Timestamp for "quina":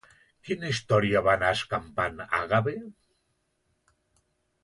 0.47-0.69